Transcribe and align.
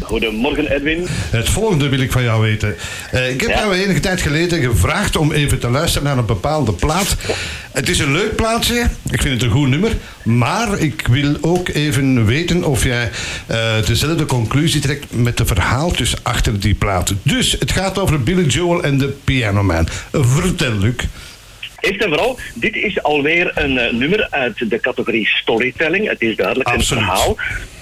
Goedemorgen 0.00 0.72
Edwin. 0.72 1.06
Het 1.08 1.48
volgende 1.48 1.88
wil 1.88 2.00
ik 2.00 2.12
van 2.12 2.22
jou 2.22 2.42
weten. 2.42 2.76
Uh, 3.14 3.30
ik 3.30 3.40
heb 3.40 3.50
jou 3.50 3.74
enige 3.74 4.00
tijd 4.00 4.20
geleden 4.20 4.62
gevraagd 4.62 5.16
om 5.16 5.32
even 5.32 5.58
te 5.58 5.70
luisteren 5.70 6.08
naar 6.08 6.18
een 6.18 6.26
bepaalde 6.26 6.72
plaat. 6.72 7.16
Het 7.72 7.88
is 7.88 7.98
een 7.98 8.12
leuk 8.12 8.36
plaatje. 8.36 8.86
Ik 9.10 9.22
vind 9.22 9.34
het 9.34 9.42
een 9.42 9.50
goed 9.50 9.68
nummer. 9.68 9.92
Maar 10.22 10.78
ik 10.78 11.06
wil 11.10 11.36
ook 11.40 11.68
even 11.68 12.26
weten 12.26 12.64
of 12.64 12.84
jij 12.84 13.10
uh, 13.50 13.86
dezelfde 13.86 14.24
conclusie 14.24 14.80
trekt 14.80 15.06
met 15.10 15.36
de 15.36 15.46
verhaaltjes 15.46 16.14
achter 16.22 16.60
die 16.60 16.74
plaat. 16.74 17.14
Dus 17.22 17.56
het 17.58 17.72
gaat 17.72 17.98
over 17.98 18.22
Billy 18.22 18.46
Joel 18.46 18.82
en 18.82 18.98
de 18.98 19.08
Piano 19.24 19.62
Man. 19.62 19.88
Vertel, 20.12 20.72
Luc. 20.72 20.94
Eerst 21.80 22.00
en 22.00 22.08
vooral, 22.08 22.38
dit 22.54 22.74
is 22.74 23.02
alweer 23.02 23.50
een 23.54 23.74
uh, 23.74 23.92
nummer 23.92 24.26
uit 24.30 24.70
de 24.70 24.80
categorie 24.80 25.26
storytelling. 25.26 26.08
Het 26.08 26.20
is 26.20 26.36
duidelijk 26.36 26.68
Absoluut. 26.68 27.02
een 27.02 27.08
verhaal. 27.08 27.36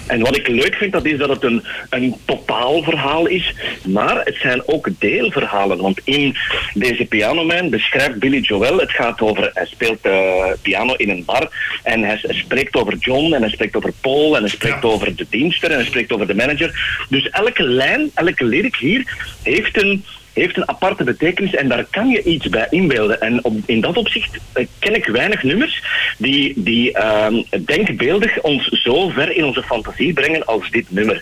En 0.09 0.19
wat 0.19 0.35
ik 0.35 0.47
leuk 0.47 0.75
vind, 0.75 0.91
dat 0.91 1.05
is 1.05 1.17
dat 1.17 1.29
het 1.29 1.43
een, 1.43 1.63
een 1.89 2.15
totaalverhaal 2.25 3.27
is. 3.27 3.53
Maar 3.87 4.21
het 4.25 4.35
zijn 4.35 4.67
ook 4.67 4.89
deelverhalen. 4.99 5.81
Want 5.81 5.99
in 6.03 6.35
deze 6.73 7.05
Pianoman 7.05 7.69
beschrijft 7.69 8.19
Billy 8.19 8.39
Joel... 8.39 8.77
Het 8.77 8.91
gaat 8.91 9.21
over... 9.21 9.51
Hij 9.53 9.65
speelt 9.65 10.05
uh, 10.05 10.45
piano 10.61 10.93
in 10.93 11.09
een 11.09 11.25
bar. 11.25 11.49
En 11.83 12.03
hij, 12.03 12.19
hij, 12.21 12.35
spreekt 12.35 12.75
over 12.75 12.95
John. 12.95 13.33
En 13.33 13.41
hij 13.41 13.51
spreekt 13.51 13.75
over 13.75 13.93
Paul. 14.01 14.35
En 14.35 14.41
hij 14.41 14.51
spreekt 14.51 14.83
ja. 14.83 14.89
over 14.89 15.15
de 15.15 15.25
dienster. 15.29 15.69
En 15.69 15.75
hij 15.75 15.85
spreekt 15.85 16.11
over 16.11 16.27
de 16.27 16.35
manager. 16.35 17.05
Dus 17.09 17.29
elke 17.29 17.63
lijn, 17.63 18.11
elke 18.13 18.45
lyric 18.45 18.75
hier... 18.75 19.17
heeft 19.43 19.83
een 19.83 20.03
heeft 20.33 20.57
een 20.57 20.69
aparte 20.69 21.03
betekenis 21.03 21.55
en 21.55 21.67
daar 21.67 21.85
kan 21.89 22.09
je 22.09 22.23
iets 22.23 22.49
bij 22.49 22.67
inbeelden. 22.69 23.21
En 23.21 23.43
op, 23.43 23.53
in 23.65 23.81
dat 23.81 23.97
opzicht 23.97 24.37
uh, 24.55 24.65
ken 24.79 24.95
ik 24.95 25.05
weinig 25.05 25.43
nummers 25.43 25.83
die, 26.17 26.53
die 26.55 26.97
uh, 26.97 27.27
denkbeeldig 27.65 28.41
ons 28.41 28.67
zo 28.67 29.09
ver 29.09 29.35
in 29.35 29.45
onze 29.45 29.63
fantasie 29.63 30.13
brengen 30.13 30.45
als 30.45 30.69
dit 30.69 30.85
nummer. 30.91 31.21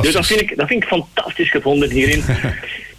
Dus 0.00 0.12
dat 0.12 0.26
vind 0.26 0.40
ik, 0.40 0.56
dat 0.56 0.68
vind 0.68 0.82
ik 0.82 0.88
fantastisch 0.88 1.50
gevonden 1.50 1.90
hierin. 1.90 2.22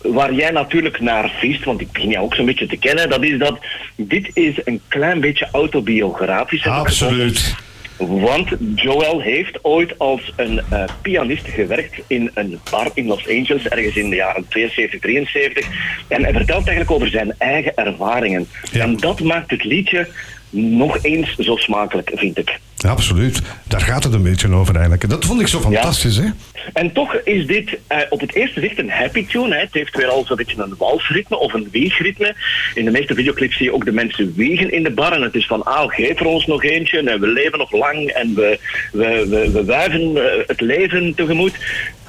Waar 0.01 0.33
jij 0.33 0.51
natuurlijk 0.51 0.99
naar 0.99 1.31
viest, 1.39 1.63
want 1.63 1.81
ik 1.81 1.91
begin 1.91 2.09
jou 2.09 2.25
ook 2.25 2.35
zo'n 2.35 2.45
beetje 2.45 2.67
te 2.67 2.77
kennen, 2.77 3.09
dat 3.09 3.23
is 3.23 3.39
dat 3.39 3.59
dit 3.95 4.29
is 4.33 4.55
een 4.63 4.81
klein 4.87 5.19
beetje 5.19 5.47
autobiografisch. 5.51 6.65
Absoluut. 6.65 7.55
Want 7.99 8.49
Joel 8.75 9.19
heeft 9.21 9.59
ooit 9.61 9.99
als 9.99 10.33
een 10.35 10.61
uh, 10.73 10.83
pianist 11.01 11.47
gewerkt 11.47 12.01
in 12.07 12.31
een 12.33 12.59
bar 12.71 12.91
in 12.93 13.05
Los 13.05 13.27
Angeles, 13.27 13.67
ergens 13.67 13.95
in 13.95 14.09
de 14.09 14.15
jaren 14.15 14.45
72, 14.47 14.99
73. 14.99 15.67
En 16.07 16.23
hij 16.23 16.33
vertelt 16.33 16.67
eigenlijk 16.67 16.91
over 16.91 17.07
zijn 17.07 17.33
eigen 17.37 17.75
ervaringen. 17.75 18.47
Ja. 18.71 18.81
En 18.81 18.97
dat 18.97 19.19
maakt 19.19 19.51
het 19.51 19.63
liedje 19.63 20.07
nog 20.49 21.03
eens 21.03 21.35
zo 21.35 21.55
smakelijk, 21.55 22.11
vind 22.15 22.37
ik. 22.37 22.59
Absoluut. 22.87 23.41
Daar 23.67 23.81
gaat 23.81 24.03
het 24.03 24.13
een 24.13 24.23
beetje 24.23 24.53
over 24.53 24.73
eigenlijk. 24.73 25.09
Dat 25.09 25.25
vond 25.25 25.41
ik 25.41 25.47
zo 25.47 25.59
fantastisch, 25.59 26.15
ja. 26.15 26.21
hè? 26.21 26.29
En 26.73 26.91
toch 26.91 27.15
is 27.15 27.47
dit 27.47 27.69
uh, 27.69 27.97
op 28.09 28.19
het 28.19 28.35
eerste 28.35 28.59
zicht 28.59 28.79
een 28.79 28.89
happy 28.89 29.25
tune. 29.25 29.55
Hè. 29.55 29.59
Het 29.61 29.73
heeft 29.73 29.95
weer 29.95 30.07
al 30.07 30.25
zo'n 30.25 30.35
beetje 30.35 30.61
een 30.61 30.75
walsritme 30.77 31.37
of 31.37 31.53
een 31.53 31.67
weegritme. 31.71 32.35
In 32.73 32.85
de 32.85 32.91
meeste 32.91 33.15
videoclips 33.15 33.57
zie 33.57 33.65
je 33.65 33.73
ook 33.73 33.85
de 33.85 33.91
mensen 33.91 34.33
wegen 34.35 34.71
in 34.71 34.83
de 34.83 34.91
bar. 34.91 35.11
En 35.11 35.21
het 35.21 35.35
is 35.35 35.45
van, 35.45 35.63
ah, 35.63 35.91
geef 35.91 36.19
er 36.19 36.25
ons 36.25 36.45
nog 36.45 36.63
eentje. 36.63 36.97
En 36.99 37.19
we 37.19 37.27
leven 37.27 37.57
nog 37.57 37.71
lang 37.71 38.07
en 38.07 38.35
we, 38.35 38.59
we, 38.91 39.25
we, 39.29 39.51
we 39.51 39.65
wuiven 39.65 40.11
uh, 40.11 40.23
het 40.47 40.61
leven 40.61 41.13
tegemoet. 41.15 41.57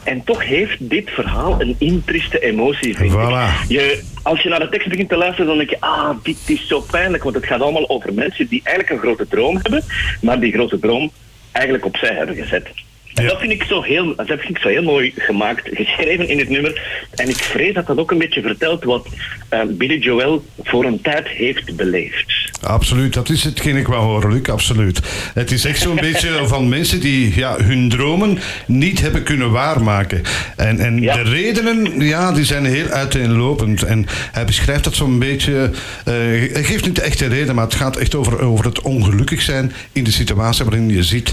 En 0.04 0.24
toch 0.24 0.44
heeft 0.44 0.76
dit 0.78 1.10
verhaal 1.10 1.60
een 1.60 1.76
intriste 1.78 2.40
emotie, 2.40 2.96
vind 2.96 3.12
voilà. 3.12 3.16
ik. 3.16 3.68
Je, 3.68 4.02
als 4.22 4.42
je 4.42 4.48
naar 4.48 4.60
de 4.60 4.68
tekst 4.68 4.88
begint 4.88 5.08
te 5.08 5.16
luisteren, 5.16 5.46
dan 5.46 5.56
denk 5.56 5.70
je, 5.70 5.80
ah, 5.80 6.10
dit 6.22 6.38
is 6.46 6.66
zo 6.68 6.80
pijnlijk. 6.80 7.22
Want 7.22 7.34
het 7.34 7.46
gaat 7.46 7.60
allemaal 7.60 7.88
over 7.88 8.14
mensen 8.14 8.48
die 8.48 8.60
eigenlijk 8.64 8.96
een 8.96 9.08
grote 9.08 9.28
droom 9.28 9.58
hebben, 9.62 9.84
maar 10.20 10.40
die 10.40 10.52
grote 10.52 10.78
droom 10.78 11.10
eigenlijk 11.52 11.84
opzij 11.84 12.14
hebben 12.14 12.36
gezet. 12.36 12.70
En 13.14 13.22
ja. 13.22 13.28
dat, 13.28 13.40
vind 13.40 13.52
ik 13.52 13.62
zo 13.62 13.82
heel, 13.82 14.14
dat 14.14 14.26
vind 14.26 14.48
ik 14.48 14.58
zo 14.58 14.68
heel 14.68 14.82
mooi 14.82 15.12
gemaakt, 15.16 15.68
geschreven 15.72 16.28
in 16.28 16.38
het 16.38 16.48
nummer. 16.48 17.06
En 17.14 17.28
ik 17.28 17.36
vrees 17.36 17.74
dat 17.74 17.86
dat 17.86 17.98
ook 17.98 18.10
een 18.10 18.18
beetje 18.18 18.42
vertelt 18.42 18.84
wat 18.84 19.08
uh, 19.50 19.60
Billy 19.68 19.98
Joel 19.98 20.44
voor 20.62 20.84
een 20.84 21.00
tijd 21.00 21.28
heeft 21.28 21.76
beleefd. 21.76 22.39
Absoluut, 22.60 23.14
dat 23.14 23.28
is 23.28 23.44
hetgeen 23.44 23.76
ik 23.76 23.86
wou 23.86 24.02
horen, 24.02 24.32
Luc, 24.32 24.48
absoluut. 24.48 25.00
Het 25.34 25.50
is 25.50 25.64
echt 25.64 25.80
zo'n 25.80 25.98
beetje 26.10 26.46
van 26.46 26.68
mensen 26.68 27.00
die 27.00 27.34
ja, 27.36 27.56
hun 27.56 27.88
dromen 27.88 28.38
niet 28.66 29.00
hebben 29.00 29.22
kunnen 29.22 29.50
waarmaken. 29.50 30.22
En, 30.56 30.78
en 30.78 31.00
ja. 31.00 31.14
de 31.14 31.22
redenen, 31.22 32.00
ja, 32.00 32.32
die 32.32 32.44
zijn 32.44 32.64
heel 32.64 32.86
uiteenlopend. 32.86 33.82
En 33.82 34.06
hij 34.32 34.44
beschrijft 34.44 34.84
dat 34.84 34.94
zo'n 34.94 35.18
beetje... 35.18 35.52
Uh, 35.52 36.14
hij 36.52 36.64
geeft 36.64 36.84
niet 36.84 36.94
de 36.94 37.02
echte 37.02 37.26
reden, 37.26 37.54
maar 37.54 37.64
het 37.64 37.74
gaat 37.74 37.96
echt 37.96 38.14
over, 38.14 38.40
over 38.40 38.64
het 38.64 38.80
ongelukkig 38.80 39.42
zijn 39.42 39.72
in 39.92 40.04
de 40.04 40.12
situatie 40.12 40.64
waarin 40.64 40.88
je 40.88 41.02
zit. 41.02 41.32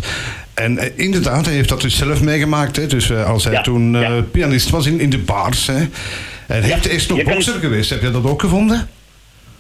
En 0.54 0.74
uh, 0.74 0.84
inderdaad, 0.96 1.46
hij 1.46 1.54
heeft 1.54 1.70
dat 1.70 1.82
dus 1.82 1.98
zelf 1.98 2.22
meegemaakt. 2.22 2.76
Hè? 2.76 2.88
Dus 2.88 3.10
uh, 3.10 3.26
als 3.26 3.44
hij 3.44 3.54
ja, 3.54 3.62
toen 3.62 3.98
pianist 4.32 4.70
was 4.70 4.86
in, 4.86 5.00
in 5.00 5.10
de 5.10 5.20
bars. 5.20 5.68
Hè? 5.68 5.88
En 6.48 6.64
heeft 6.64 6.86
eerst 6.86 7.10
nog 7.10 7.24
bokser 7.24 7.60
geweest. 7.60 7.90
Heb 7.90 8.02
je 8.02 8.12
dat 8.12 8.24
ook 8.24 8.42
gevonden? 8.42 8.88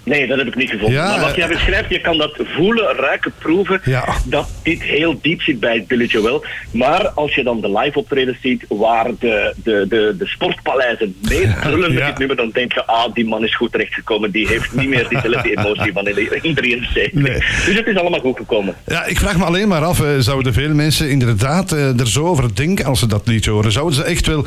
Nee, 0.07 0.27
dat 0.27 0.37
heb 0.37 0.47
ik 0.47 0.55
niet 0.55 0.69
gevonden. 0.69 0.97
Ja, 0.97 1.09
maar 1.09 1.19
wat 1.19 1.35
jij 1.35 1.47
beschrijft, 1.47 1.89
je 1.89 2.01
kan 2.01 2.17
dat 2.17 2.39
voelen, 2.43 2.95
ruiken, 2.95 3.33
proeven. 3.37 3.81
Ja. 3.83 4.05
Dat 4.25 4.49
dit 4.63 4.81
heel 4.81 5.19
diep 5.21 5.41
zit 5.41 5.59
bij 5.59 5.85
Billy 5.87 6.05
Joel. 6.05 6.45
Maar 6.71 7.07
als 7.07 7.35
je 7.35 7.43
dan 7.43 7.61
de 7.61 7.79
live 7.79 7.99
optredens 7.99 8.37
ziet 8.41 8.65
waar 8.67 9.07
de, 9.19 9.53
de, 9.63 9.85
de, 9.89 10.15
de 10.17 10.27
sportpaleizen 10.27 11.15
mee 11.29 11.47
brullen 11.61 11.93
met 11.93 12.05
dit 12.05 12.17
nummer, 12.17 12.35
dan 12.35 12.49
denk 12.53 12.73
je, 12.73 12.85
ah, 12.85 13.13
die 13.13 13.25
man 13.25 13.43
is 13.43 13.55
goed 13.55 13.71
terechtgekomen. 13.71 14.31
Die 14.31 14.47
heeft 14.47 14.75
niet 14.75 14.89
meer 14.89 15.07
diezelfde 15.09 15.55
emotie 15.57 15.93
van 15.93 16.07
in 16.07 16.55
73. 16.55 17.13
Nee. 17.13 17.33
Dus 17.33 17.75
het 17.75 17.87
is 17.87 17.97
allemaal 17.97 18.19
goed 18.19 18.37
gekomen. 18.37 18.75
Ja, 18.85 19.05
ik 19.05 19.17
vraag 19.17 19.37
me 19.37 19.43
alleen 19.43 19.67
maar 19.67 19.83
af, 19.83 20.03
zouden 20.19 20.53
veel 20.53 20.73
mensen 20.73 21.09
inderdaad 21.09 21.73
uh, 21.73 21.99
er 21.99 22.07
zo 22.07 22.25
over 22.25 22.55
denken 22.55 22.85
als 22.85 22.99
ze 22.99 23.07
dat 23.07 23.27
liedje 23.27 23.51
horen? 23.51 23.71
Zouden 23.71 23.95
ze 23.95 24.03
echt 24.03 24.27
wel 24.27 24.45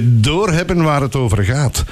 doorhebben 0.00 0.82
waar 0.82 1.00
het 1.00 1.16
over 1.16 1.44
gaat? 1.44 1.84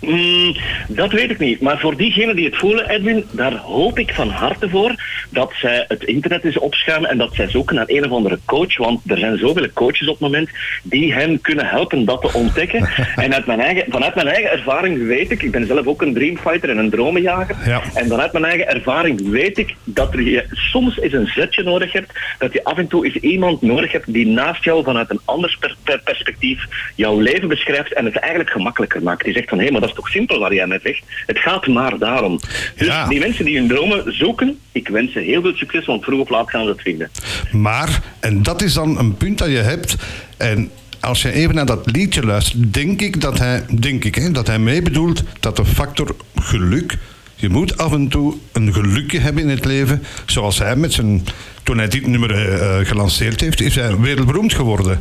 Mm, 0.00 0.56
dat 0.88 1.12
weet 1.12 1.30
ik 1.30 1.38
niet. 1.38 1.60
Maar 1.60 1.78
voor 1.78 1.96
diegenen 1.96 2.36
die 2.36 2.44
het 2.44 2.56
voelen, 2.56 2.90
Edwin, 2.90 3.24
daar 3.30 3.56
hoop 3.56 3.98
ik 3.98 4.14
van 4.14 4.28
harte 4.28 4.68
voor 4.68 4.94
dat 5.30 5.52
zij 5.56 5.84
het 5.88 6.04
internet 6.04 6.44
eens 6.44 6.58
opschuimen 6.58 7.10
en 7.10 7.18
dat 7.18 7.34
zij 7.34 7.48
zoeken 7.48 7.74
naar 7.74 7.84
een 7.88 8.04
of 8.04 8.10
andere 8.10 8.38
coach. 8.44 8.76
Want 8.76 9.00
er 9.06 9.18
zijn 9.18 9.38
zoveel 9.38 9.68
coaches 9.72 10.08
op 10.08 10.12
het 10.12 10.22
moment 10.22 10.50
die 10.82 11.12
hen 11.12 11.40
kunnen 11.40 11.66
helpen 11.66 12.04
dat 12.04 12.20
te 12.20 12.32
ontdekken. 12.32 12.88
en 13.16 13.34
uit 13.34 13.46
mijn 13.46 13.60
eigen, 13.60 13.84
vanuit 13.88 14.14
mijn 14.14 14.28
eigen 14.28 14.50
ervaring 14.50 15.06
weet 15.06 15.30
ik, 15.30 15.42
ik 15.42 15.50
ben 15.50 15.66
zelf 15.66 15.86
ook 15.86 16.02
een 16.02 16.14
dreamfighter 16.14 16.70
en 16.70 16.78
een 16.78 16.90
dromenjager. 16.90 17.56
Ja. 17.66 17.82
En 17.94 18.08
vanuit 18.08 18.32
mijn 18.32 18.44
eigen 18.44 18.68
ervaring 18.68 19.30
weet 19.30 19.58
ik 19.58 19.74
dat 19.84 20.12
er 20.12 20.22
je 20.22 20.44
soms 20.50 21.00
eens 21.00 21.12
een 21.12 21.26
zetje 21.26 21.62
nodig 21.62 21.92
hebt. 21.92 22.12
Dat 22.38 22.52
je 22.52 22.64
af 22.64 22.78
en 22.78 22.86
toe 22.86 23.04
eens 23.04 23.16
iemand 23.16 23.62
nodig 23.62 23.92
hebt 23.92 24.12
die 24.12 24.26
naast 24.26 24.64
jou 24.64 24.84
vanuit 24.84 25.10
een 25.10 25.20
ander 25.24 25.56
per 25.60 25.76
per 25.84 26.00
perspectief 26.04 26.66
jouw 26.94 27.20
leven 27.20 27.48
beschrijft 27.48 27.92
en 27.92 28.04
het 28.04 28.16
eigenlijk 28.16 28.50
gemakkelijker 28.50 29.02
maakt. 29.02 29.24
Die 29.24 29.32
zegt 29.32 29.48
van 29.48 29.58
hé, 29.58 29.64
hey, 29.64 29.72
maar 29.72 29.80
dat 29.80 29.87
is 29.88 29.94
toch 29.94 30.08
simpel 30.08 30.38
waar 30.38 30.54
jij 30.54 30.66
mee 30.66 30.78
zegt. 30.82 31.02
Het 31.26 31.38
gaat 31.38 31.66
maar 31.66 31.98
daarom. 31.98 32.40
Dus 32.76 32.86
Ja. 32.86 33.08
die 33.08 33.18
mensen 33.18 33.44
die 33.44 33.58
hun 33.58 33.68
dromen 33.68 34.16
zoeken, 34.16 34.58
ik 34.72 34.88
wens 34.88 35.12
ze 35.12 35.18
heel 35.18 35.42
veel 35.42 35.54
succes, 35.54 35.86
want 35.86 36.04
vroeg 36.04 36.20
of 36.20 36.28
laat 36.28 36.50
gaan 36.50 36.64
ze 36.64 36.70
het 36.70 36.82
vinden. 36.82 37.10
Maar, 37.52 38.02
en 38.20 38.42
dat 38.42 38.62
is 38.62 38.72
dan 38.72 38.98
een 38.98 39.16
punt 39.16 39.38
dat 39.38 39.48
je 39.48 39.56
hebt. 39.56 39.96
En 40.36 40.70
als 41.00 41.22
je 41.22 41.32
even 41.32 41.54
naar 41.54 41.66
dat 41.66 41.90
liedje 41.90 42.22
luistert, 42.22 42.74
denk 42.74 43.00
ik 43.00 43.20
dat 43.20 43.38
hij, 43.38 43.64
denk 43.80 44.04
ik, 44.04 44.14
hè, 44.14 44.30
dat 44.30 44.46
hij 44.46 44.58
meebedoelt 44.58 45.22
dat 45.40 45.56
de 45.56 45.64
factor 45.64 46.16
geluk. 46.34 46.96
Je 47.34 47.48
moet 47.48 47.78
af 47.78 47.92
en 47.92 48.08
toe 48.08 48.34
een 48.52 48.72
gelukje 48.72 49.18
hebben 49.18 49.42
in 49.42 49.48
het 49.48 49.64
leven. 49.64 50.02
Zoals 50.26 50.58
hij 50.58 50.76
met 50.76 50.92
zijn. 50.92 51.26
Toen 51.62 51.78
hij 51.78 51.88
dit 51.88 52.06
nummer 52.06 52.30
uh, 52.30 52.86
gelanceerd 52.86 53.40
heeft, 53.40 53.60
is 53.60 53.74
hij 53.74 53.96
wereldberoemd 53.96 54.52
geworden. 54.54 55.00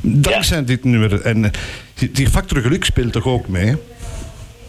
Dankzij 0.00 0.56
ja. 0.58 0.62
dit 0.62 0.84
nummer. 0.84 1.20
En 1.20 1.50
die, 1.94 2.10
die 2.10 2.28
factor 2.28 2.60
geluk 2.60 2.84
speelt 2.84 3.12
toch 3.12 3.26
ook 3.26 3.48
mee? 3.48 3.66
Hè? 3.66 3.74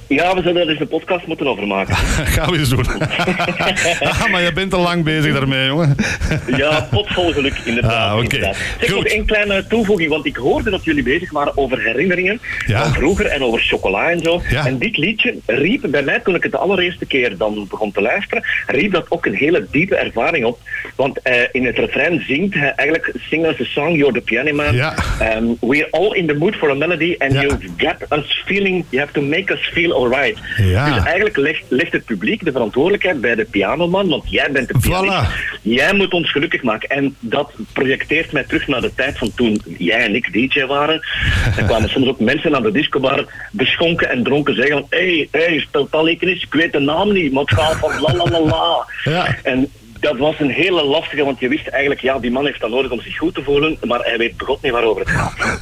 Ja, 0.07 0.35
we 0.35 0.41
zullen 0.41 0.61
er 0.61 0.69
eens 0.69 0.79
een 0.79 0.87
podcast 0.87 1.27
moeten 1.27 1.47
over 1.47 1.67
maken. 1.67 1.95
Gaan 2.35 2.51
we 2.51 2.57
eens 2.57 2.69
doen. 2.69 2.85
ah, 4.09 4.29
maar 4.31 4.41
je 4.41 4.51
bent 4.53 4.73
al 4.73 4.81
lang 4.81 5.03
bezig 5.03 5.33
daarmee, 5.33 5.67
jongen. 5.67 5.95
ja, 6.57 6.87
potvol 6.91 7.31
geluk, 7.31 7.55
inderdaad. 7.63 8.09
Ah, 8.09 8.11
okay. 8.11 8.23
inderdaad. 8.23 8.57
Zeg, 8.79 8.89
nog 8.89 9.05
één 9.05 9.25
kleine 9.25 9.67
toevoeging, 9.67 10.09
want 10.09 10.25
ik 10.25 10.35
hoorde 10.35 10.69
dat 10.69 10.83
jullie 10.83 11.03
bezig 11.03 11.31
waren 11.31 11.57
over 11.57 11.81
herinneringen 11.81 12.41
ja. 12.67 12.83
van 12.83 12.93
vroeger 12.93 13.25
en 13.25 13.43
over 13.43 13.59
chocola 13.59 14.11
en 14.11 14.19
zo. 14.19 14.41
Ja. 14.49 14.65
En 14.65 14.77
dit 14.77 14.97
liedje 14.97 15.35
riep 15.45 15.85
bij 15.89 16.03
mij, 16.03 16.19
toen 16.19 16.35
ik 16.35 16.43
het 16.43 16.51
de 16.51 16.57
allereerste 16.57 17.05
keer 17.05 17.37
dan 17.37 17.67
begon 17.69 17.91
te 17.91 18.01
luisteren, 18.01 18.43
riep 18.67 18.91
dat 18.91 19.05
ook 19.09 19.25
een 19.25 19.35
hele 19.35 19.67
diepe 19.71 19.95
ervaring 19.95 20.45
op. 20.45 20.59
Want 20.95 21.19
uh, 21.23 21.33
in 21.51 21.65
het 21.65 21.77
refrein 21.77 22.23
zingt 22.27 22.53
hij 22.53 22.73
eigenlijk 22.75 23.13
Sing 23.29 23.45
us 23.45 23.59
a 23.59 23.63
song, 23.63 23.95
you're 23.95 24.13
the 24.13 24.21
piano 24.21 24.53
man. 24.53 24.75
Ja. 24.75 24.95
Um, 25.21 25.57
we're 25.59 25.87
all 25.91 26.13
in 26.13 26.27
the 26.27 26.33
mood 26.33 26.55
for 26.55 26.69
a 26.69 26.73
melody 26.73 27.15
and 27.17 27.33
you've 27.33 27.69
got 27.77 28.19
us 28.19 28.43
feeling, 28.45 28.85
you 28.89 29.01
have 29.01 29.13
to 29.13 29.21
make 29.21 29.53
us 29.53 29.69
feel 29.73 29.93
alright. 29.95 30.39
Ja. 30.57 30.93
Dus 30.93 31.03
eigenlijk 31.03 31.37
legt, 31.37 31.63
legt, 31.69 31.91
het 31.91 32.05
publiek 32.05 32.45
de 32.45 32.51
verantwoordelijkheid 32.51 33.21
bij 33.21 33.35
de 33.35 33.45
pianoman, 33.45 34.09
want 34.09 34.23
jij 34.29 34.51
bent 34.51 34.67
de 34.67 34.79
pianist. 34.79 35.29
Voilà. 35.29 35.59
Jij 35.61 35.93
moet 35.93 36.13
ons 36.13 36.31
gelukkig 36.31 36.63
maken. 36.63 36.89
En 36.89 37.15
dat 37.19 37.51
projecteert 37.73 38.31
mij 38.31 38.43
terug 38.43 38.67
naar 38.67 38.81
de 38.81 38.93
tijd 38.95 39.17
van 39.17 39.31
toen 39.35 39.61
jij 39.77 39.99
en 40.05 40.15
ik 40.15 40.33
DJ 40.33 40.65
waren. 40.65 40.99
Er 41.57 41.63
kwamen 41.63 41.89
soms 41.89 42.07
ook 42.07 42.19
mensen 42.19 42.55
aan 42.55 42.63
de 42.63 42.71
discobar 42.71 43.25
beschonken 43.51 44.09
en 44.09 44.23
dronken 44.23 44.55
zeggen 44.55 44.77
van 44.77 44.85
hé, 44.89 45.27
hey, 45.31 45.41
hey, 45.41 45.59
spel 45.59 45.87
Talikinis, 45.89 46.43
ik 46.43 46.53
weet 46.53 46.73
de 46.73 46.79
naam 46.79 47.13
niet, 47.13 47.31
maar 47.33 47.43
het 47.43 47.53
gaat 47.53 47.75
van 47.77 48.01
la 48.01 48.13
la 48.13 48.23
la 48.31 48.39
la. 48.41 48.85
Ja. 49.13 49.35
En 49.43 49.69
dat 49.99 50.17
was 50.17 50.39
een 50.39 50.49
hele 50.49 50.83
lastige, 50.83 51.23
want 51.23 51.39
je 51.39 51.47
wist 51.47 51.67
eigenlijk, 51.67 52.01
ja, 52.01 52.19
die 52.19 52.31
man 52.31 52.45
heeft 52.45 52.59
dat 52.59 52.69
nodig 52.69 52.91
om 52.91 53.01
zich 53.01 53.17
goed 53.17 53.33
te 53.35 53.43
voelen, 53.43 53.77
maar 53.83 53.99
hij 53.99 54.17
weet 54.17 54.37
begot 54.37 54.61
niet 54.61 54.71
waarover 54.71 55.01
het 55.01 55.09
gaat. 55.09 55.57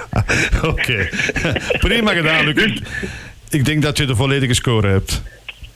Oké. 0.70 1.08
Prima 1.78 2.12
gedaan, 2.12 2.44
Luc. 2.44 2.64
Ik- 2.64 2.80
Ik 3.52 3.64
denk 3.64 3.82
dat 3.82 3.98
je 3.98 4.04
de 4.04 4.16
volledige 4.16 4.54
score 4.54 4.88
hebt. 4.88 5.22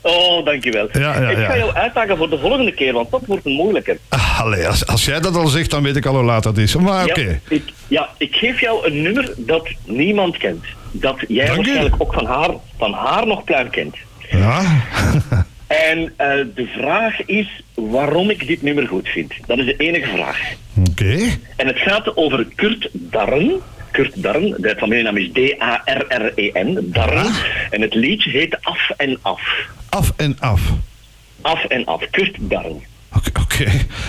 Oh, 0.01 0.45
dankjewel. 0.45 0.89
Ja, 0.93 1.21
ja, 1.21 1.29
ik 1.29 1.39
ja. 1.39 1.47
ga 1.47 1.57
jou 1.57 1.75
uitdagen 1.75 2.17
voor 2.17 2.31
de 2.31 2.39
volgende 2.39 2.73
keer, 2.73 2.93
want 2.93 3.11
dat 3.11 3.23
wordt 3.27 3.47
een 3.47 3.53
moeilijker. 3.53 3.99
Ah, 4.09 4.41
allee, 4.41 4.69
als, 4.69 4.87
als 4.87 5.05
jij 5.05 5.21
dat 5.21 5.37
al 5.37 5.47
zegt, 5.47 5.71
dan 5.71 5.83
weet 5.83 5.97
ik 5.97 6.07
al 6.07 6.15
hoe 6.15 6.25
laat 6.25 6.43
dat 6.43 6.59
is. 6.59 6.77
Maar 6.77 7.05
oké. 7.05 7.21
Ja, 7.21 7.39
ik, 7.49 7.63
ja, 7.89 8.09
ik 8.19 8.35
geef 8.35 8.61
jou 8.61 8.87
een 8.87 9.03
nummer 9.03 9.35
dat 9.37 9.69
niemand 9.85 10.37
kent. 10.37 10.65
Dat 10.91 11.17
jij 11.29 11.47
Dank 11.47 11.57
waarschijnlijk 11.57 11.95
ook 11.99 12.13
van 12.13 12.27
haar, 12.27 12.51
van 12.79 12.93
haar 12.93 13.27
nog 13.27 13.45
pluim 13.45 13.71
kent. 13.71 13.97
Ja. 14.31 14.63
En 15.67 16.13
eh, 16.17 16.29
de 16.55 16.67
vraag 16.79 17.27
is 17.27 17.63
waarom 17.75 18.31
ik 18.31 18.47
dit 18.47 18.63
nummer 18.63 18.87
goed 18.87 19.09
vind. 19.09 19.33
Dat 19.47 19.59
is 19.59 19.65
de 19.65 19.77
enige 19.77 20.11
vraag. 20.15 20.39
Oké. 20.91 21.19
En 21.57 21.67
het 21.67 21.79
gaat 21.79 22.17
over 22.17 22.47
Kurt 22.55 22.89
Darren. 22.93 23.61
Kurt 23.97 24.23
Darren, 24.23 24.55
de 24.59 24.75
familienaam 24.79 25.17
is 25.17 25.31
D-A-R-R-E-N, 25.33 26.79
Darren. 26.93 27.27
Ah. 27.27 27.37
En 27.71 27.81
het 27.81 27.95
liedje 27.95 28.31
heet 28.31 28.57
Af 28.63 28.91
en 28.97 29.19
Af. 29.23 29.41
Af 29.89 30.13
en 30.17 30.37
af. 30.41 30.61
Af 31.41 31.65
en 31.65 31.85
Af, 31.85 32.03
Kurt 32.11 32.37
Darren. 32.41 32.83
Oké. 33.43 33.65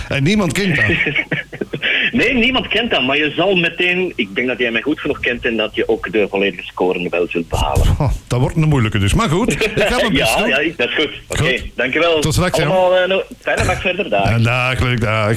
En 0.08 0.22
niemand 0.22 0.52
kent 0.52 0.76
dat. 0.76 0.84
nee, 2.20 2.34
niemand 2.34 2.68
kent 2.68 2.90
dat, 2.90 3.02
maar 3.02 3.16
je 3.16 3.32
zal 3.36 3.56
meteen... 3.56 4.12
Ik 4.16 4.34
denk 4.34 4.48
dat 4.48 4.58
jij 4.58 4.70
mij 4.70 4.82
goed 4.82 5.00
genoeg 5.00 5.20
kent 5.20 5.44
en 5.44 5.56
dat 5.56 5.74
je 5.74 5.88
ook 5.88 6.12
de 6.12 6.26
volledige 6.30 6.62
score 6.62 7.08
wel 7.10 7.26
zult 7.28 7.48
behalen. 7.48 7.86
Oh, 7.98 8.12
dat 8.26 8.40
wordt 8.40 8.56
een 8.56 8.68
moeilijke 8.68 8.98
dus. 8.98 9.14
Maar 9.14 9.28
goed, 9.28 9.52
ik 9.52 9.72
ga 9.76 9.96
mijn 9.96 10.12
best 10.18 10.34
ja, 10.34 10.38
doen. 10.38 10.48
ja, 10.48 10.72
dat 10.76 10.88
is 10.88 10.94
goed. 10.94 11.10
Oké, 11.28 11.60
dankjewel. 11.74 12.20
Tot 12.20 12.32
straks. 12.32 12.58
Allemaal, 12.58 12.96
eh, 12.96 13.08
nog- 13.08 13.24
fijne 13.40 13.64
dag 13.64 13.80
verder, 13.80 14.08
dag. 14.10 14.30
En 14.30 14.42
dag, 14.42 14.80
leuk 14.80 15.00
dag. 15.00 15.36